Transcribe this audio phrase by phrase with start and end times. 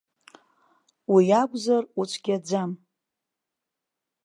[1.13, 2.71] Уиакәзар уцәгьаӡам.